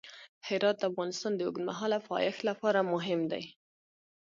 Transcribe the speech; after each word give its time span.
هرات 0.47 0.75
د 0.79 0.83
افغانستان 0.91 1.31
د 1.35 1.41
اوږدمهاله 1.47 1.97
پایښت 2.09 2.41
لپاره 2.49 2.79
مهم 2.93 3.21
دی. 3.31 3.43